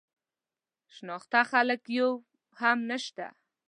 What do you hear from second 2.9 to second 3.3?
شته.